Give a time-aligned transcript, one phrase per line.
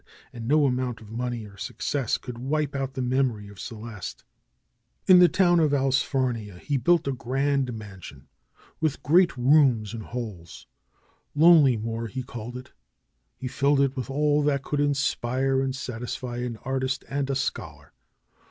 [0.33, 4.23] And no amount of money or success could wipe out the memory of Celeste.
[5.05, 8.27] In the town of Allsfarnia he built a grand mansion
[8.79, 10.65] with great rooms and halls.
[11.37, 12.71] Lonelymoor he called it.
[13.35, 17.93] He filled it with all that could inspire and satisfy an artist and a scholar.